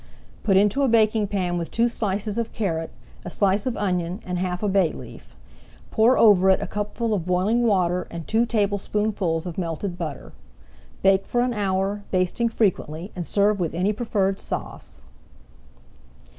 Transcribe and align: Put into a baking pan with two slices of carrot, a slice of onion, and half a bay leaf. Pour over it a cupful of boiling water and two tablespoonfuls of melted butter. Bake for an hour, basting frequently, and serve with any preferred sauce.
Put 0.41 0.57
into 0.57 0.81
a 0.81 0.87
baking 0.87 1.27
pan 1.27 1.59
with 1.59 1.69
two 1.69 1.87
slices 1.87 2.39
of 2.39 2.53
carrot, 2.53 2.89
a 3.23 3.29
slice 3.29 3.67
of 3.67 3.77
onion, 3.77 4.19
and 4.25 4.39
half 4.39 4.63
a 4.63 4.67
bay 4.67 4.91
leaf. 4.91 5.35
Pour 5.91 6.17
over 6.17 6.49
it 6.49 6.59
a 6.59 6.65
cupful 6.65 7.13
of 7.13 7.27
boiling 7.27 7.61
water 7.67 8.07
and 8.09 8.27
two 8.27 8.47
tablespoonfuls 8.47 9.45
of 9.45 9.59
melted 9.59 9.99
butter. 9.99 10.33
Bake 11.03 11.27
for 11.27 11.41
an 11.41 11.53
hour, 11.53 12.03
basting 12.09 12.49
frequently, 12.49 13.11
and 13.15 13.27
serve 13.27 13.59
with 13.59 13.75
any 13.75 13.93
preferred 13.93 14.39
sauce. 14.39 15.03